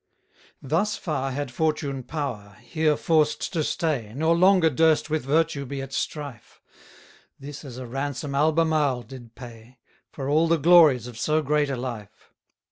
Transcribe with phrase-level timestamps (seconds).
[0.61, 5.63] 104 Thus far had fortune power, here forced to stay, Nor longer durst with virtue
[5.63, 6.59] be at strife:
[7.39, 9.77] This as a ransom Albemarle did pay,
[10.11, 12.33] For all the glories of so great a life.